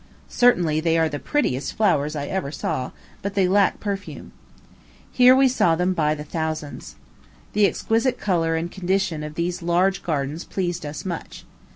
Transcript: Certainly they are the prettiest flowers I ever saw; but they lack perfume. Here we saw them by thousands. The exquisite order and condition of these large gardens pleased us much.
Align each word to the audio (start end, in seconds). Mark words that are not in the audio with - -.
Certainly 0.29 0.79
they 0.79 0.97
are 0.97 1.07
the 1.07 1.19
prettiest 1.19 1.73
flowers 1.75 2.15
I 2.15 2.25
ever 2.25 2.51
saw; 2.51 2.89
but 3.21 3.35
they 3.35 3.47
lack 3.47 3.79
perfume. 3.79 4.31
Here 5.11 5.35
we 5.35 5.47
saw 5.47 5.75
them 5.75 5.93
by 5.93 6.15
thousands. 6.15 6.95
The 7.53 7.67
exquisite 7.67 8.17
order 8.27 8.55
and 8.55 8.71
condition 8.71 9.21
of 9.23 9.35
these 9.35 9.61
large 9.61 10.01
gardens 10.01 10.43
pleased 10.43 10.87
us 10.87 11.05
much. 11.05 11.45